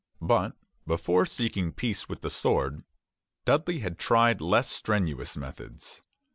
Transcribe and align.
But 0.23 0.55
before 0.87 1.27
seeking 1.27 1.73
peace 1.73 2.09
with 2.09 2.21
the 2.21 2.31
sword, 2.31 2.83
Dudley 3.45 3.79
tried 3.99 4.41
less 4.41 4.67
strenuous 4.67 5.37
methods. 5.37 6.01